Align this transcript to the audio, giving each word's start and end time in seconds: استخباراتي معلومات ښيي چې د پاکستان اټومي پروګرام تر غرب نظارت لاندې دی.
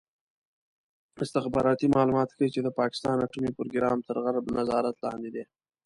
استخباراتي 1.23 1.87
معلومات 1.95 2.29
ښيي 2.35 2.47
چې 2.55 2.59
د 2.63 2.67
پاکستان 2.79 3.15
اټومي 3.25 3.51
پروګرام 3.57 3.97
تر 4.07 4.15
غرب 4.23 4.45
نظارت 4.57 4.95
لاندې 5.05 5.29
دی. 5.35 5.43